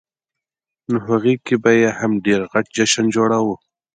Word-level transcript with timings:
نوهغې 0.91 1.35
کې 1.45 1.55
به 1.63 1.71
یې 1.81 1.89
هم 1.99 2.11
ډېر 2.25 2.41
غټ 2.51 2.65
جشن 2.75 3.05
جوړاوه. 3.15 3.55